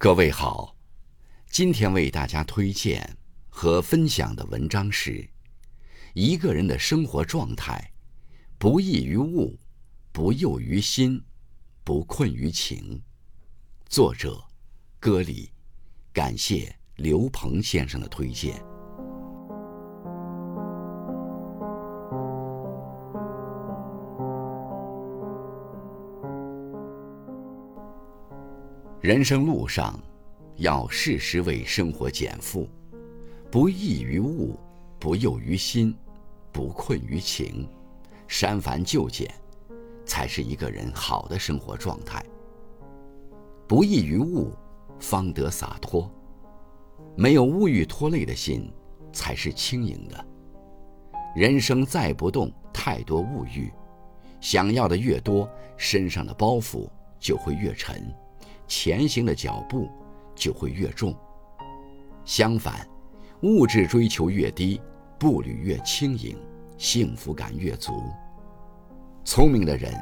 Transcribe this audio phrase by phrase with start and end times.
[0.00, 0.76] 各位好，
[1.50, 5.28] 今天为大家推荐和分享的文章是：
[6.14, 7.90] 一个人的生活状态，
[8.58, 9.58] 不异于物，
[10.12, 11.20] 不诱于心，
[11.82, 13.02] 不困于情。
[13.88, 14.40] 作者：
[15.00, 15.50] 歌里，
[16.12, 18.67] 感谢刘鹏先生的推荐。
[29.08, 29.98] 人生路上，
[30.56, 32.68] 要适时为生活减负，
[33.50, 34.54] 不异于物，
[34.98, 35.96] 不诱于心，
[36.52, 37.66] 不困于情，
[38.26, 39.26] 删繁就简，
[40.04, 42.22] 才是一个人好的生活状态。
[43.66, 44.52] 不异于物，
[45.00, 46.06] 方得洒脱。
[47.16, 48.70] 没有物欲拖累的心，
[49.10, 50.22] 才是轻盈的。
[51.34, 53.72] 人生再不动太多物欲，
[54.38, 56.86] 想要的越多，身上的包袱
[57.18, 58.14] 就会越沉。
[58.68, 59.90] 前行的脚步
[60.34, 61.16] 就会越重。
[62.24, 62.86] 相反，
[63.40, 64.80] 物质追求越低，
[65.18, 66.36] 步履越轻盈，
[66.76, 67.92] 幸福感越足。
[69.24, 69.92] 聪明的人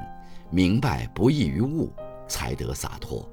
[0.50, 1.92] 明白不易于物，
[2.27, 3.27] 才得洒脱。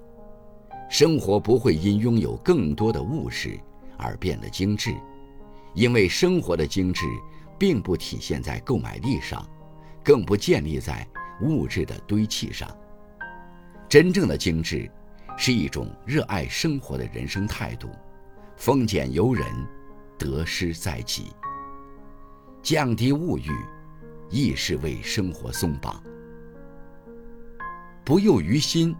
[0.89, 3.59] 生活不会因拥有更多的物质
[3.97, 4.95] 而变得精致，
[5.73, 7.05] 因为生活的精致
[7.57, 9.43] 并不体现在购买力上，
[10.03, 11.07] 更不建立在
[11.41, 12.69] 物质的堆砌上。
[13.89, 14.89] 真正的精致。
[15.37, 17.89] 是一种热爱生活的人生态度，
[18.55, 19.45] 丰俭由人，
[20.17, 21.33] 得失在己。
[22.61, 23.51] 降低物欲，
[24.29, 26.01] 亦是为生活松绑。
[28.05, 28.95] 不诱于心，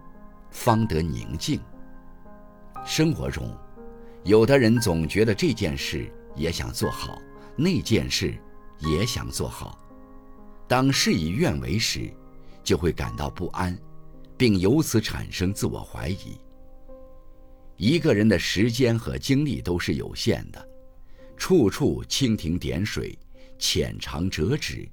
[0.50, 1.60] 方得宁静。
[2.86, 3.56] 生活中，
[4.24, 7.18] 有的人总觉得这件事也想做好，
[7.56, 8.34] 那件事
[8.80, 9.78] 也想做好，
[10.68, 12.12] 当事与愿违时，
[12.64, 13.78] 就会感到不安。
[14.44, 16.38] 并由此产生自我怀疑。
[17.78, 20.68] 一个人的时间和精力都是有限的，
[21.38, 23.18] 处处蜻蜓点水，
[23.58, 24.86] 浅尝辄止，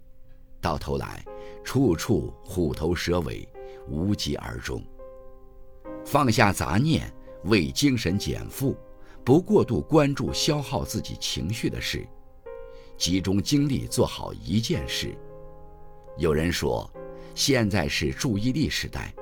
[0.61, 1.25] 到头来，
[1.65, 3.45] 处处虎头蛇尾，
[3.89, 4.81] 无疾而终。
[6.05, 7.13] 放下杂念，
[7.47, 8.77] 为精神减负，
[9.25, 12.07] 不过度关注消耗自己情绪的事，
[12.97, 15.13] 集中精力做好一件事。
[16.19, 16.89] 有人说，
[17.35, 19.13] 现在是注意力时代。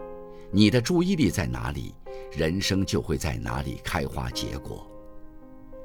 [0.51, 1.95] 你的注意力在哪里，
[2.33, 4.91] 人生就会在哪里开花结果。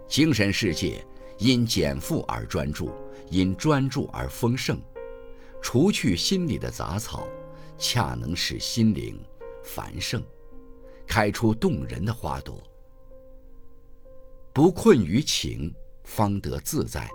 [0.07, 1.06] 精神世界
[1.38, 2.91] 因减负而专注，
[3.29, 4.79] 因专注而丰盛。
[5.62, 7.28] 除去心里的杂草，
[7.78, 9.19] 恰能使心灵
[9.63, 10.22] 繁盛，
[11.07, 12.62] 开出动人的花朵。
[14.53, 17.09] 不困于情，方得自在。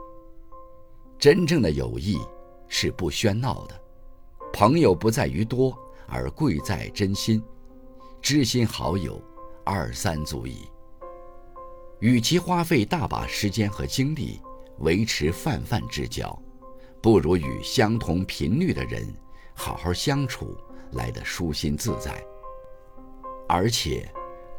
[1.18, 2.18] 真正的友谊
[2.68, 3.80] 是不喧闹的，
[4.52, 5.78] 朋友不在于多。
[6.08, 7.42] 而贵在真心，
[8.22, 9.22] 知心好友，
[9.64, 10.68] 二三足矣。
[12.00, 14.40] 与其花费大把时间和精力
[14.78, 16.36] 维持泛泛之交，
[17.02, 19.06] 不如与相同频率的人
[19.52, 20.56] 好好相处
[20.92, 22.24] 来得舒心自在。
[23.48, 24.08] 而且，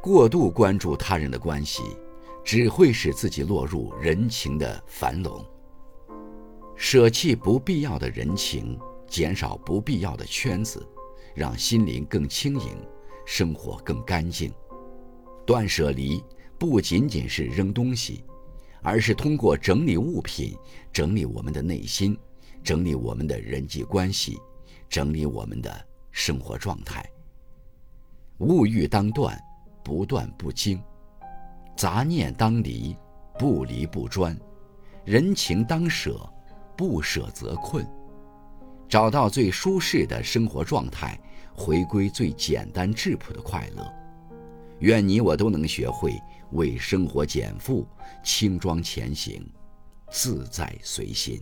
[0.01, 1.81] 过度关注他人的关系，
[2.43, 5.43] 只会使自己落入人情的樊笼。
[6.75, 10.85] 舍弃不必要的人情，减少不必要的圈子。
[11.39, 12.85] 让心灵更轻盈，
[13.25, 14.51] 生活更干净。
[15.47, 16.21] 断舍离
[16.57, 18.25] 不仅仅是扔东西，
[18.81, 20.53] 而是通过整理物品，
[20.91, 22.19] 整理我们的内心，
[22.61, 24.37] 整理我们的人际关系，
[24.89, 25.73] 整理我们的
[26.11, 27.09] 生活状态。
[28.39, 29.41] 物欲当断，
[29.81, 30.77] 不断不精；
[31.73, 32.93] 杂念当离，
[33.39, 34.35] 不离不专；
[35.05, 36.19] 人情当舍，
[36.75, 37.87] 不舍则困。
[38.89, 41.15] 找到最舒适的生活状态，
[41.53, 43.93] 回归最简单质朴的快乐。
[44.79, 46.13] 愿你我都能学会
[46.51, 47.85] 为生活减负，
[48.23, 49.45] 轻装前行，
[50.09, 51.41] 自在随心。